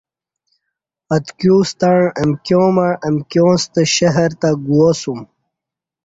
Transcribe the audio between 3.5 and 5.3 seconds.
ستہ شہر تہ گوواسوم